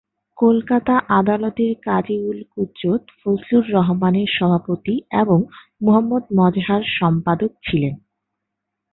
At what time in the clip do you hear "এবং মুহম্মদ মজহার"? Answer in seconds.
5.13-6.83